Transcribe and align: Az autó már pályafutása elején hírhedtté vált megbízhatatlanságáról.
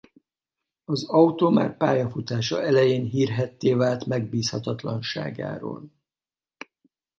Az 0.85 1.09
autó 1.09 1.49
már 1.49 1.77
pályafutása 1.77 2.61
elején 2.63 3.05
hírhedtté 3.05 3.73
vált 3.73 4.05
megbízhatatlanságáról. 4.05 5.91